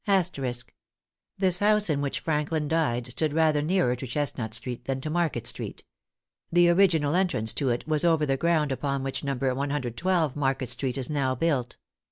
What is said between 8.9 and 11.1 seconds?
which No. 112 Market Street